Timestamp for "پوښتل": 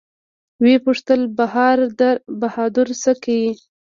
0.85-1.21